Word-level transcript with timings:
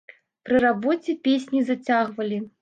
Пры 0.47 0.61
рабоце 0.63 1.15
песні 1.27 1.63
зацягвалі. 1.69 2.41